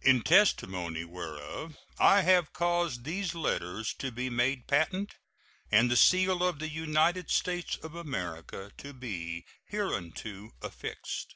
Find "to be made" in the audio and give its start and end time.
3.98-4.66